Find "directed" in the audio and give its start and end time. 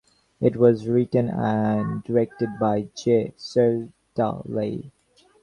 2.03-2.49